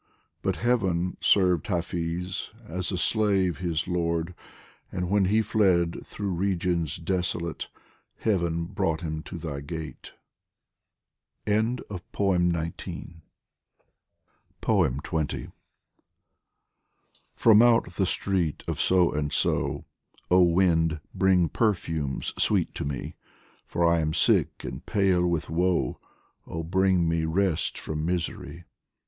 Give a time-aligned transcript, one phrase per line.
[0.41, 4.33] But Heaven served Hafiz, as a slave his lord,
[4.91, 7.69] And when he fled through regions desolate,
[8.17, 10.13] Heaven brought him to thy gate.
[11.45, 11.83] xx
[17.37, 19.85] FROM out the street of So and So,
[20.31, 23.13] Oh wind, bring perfumes sweet to me!
[23.67, 25.99] For I am sick and pale with woe;
[26.47, 28.63] Oh bring me rest from misery